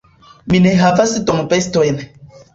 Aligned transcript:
Mi 0.53 0.61
ne 0.63 0.71
havas 0.79 1.13
dombestojn. 1.29 2.03